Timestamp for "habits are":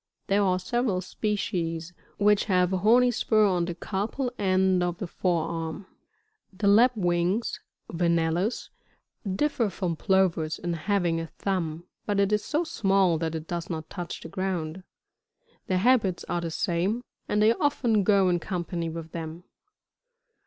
15.77-16.41